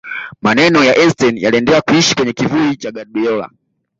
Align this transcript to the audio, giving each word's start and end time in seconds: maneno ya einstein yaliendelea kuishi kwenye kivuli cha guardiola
maneno 0.41 0.83
ya 0.83 0.93
einstein 0.95 1.37
yaliendelea 1.37 1.81
kuishi 1.81 2.15
kwenye 2.15 2.33
kivuli 2.33 2.75
cha 2.77 2.91
guardiola 2.91 3.49